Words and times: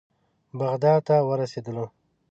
بغداد 0.59 1.01
ته 1.07 1.15
ورسېدلو. 1.27 1.85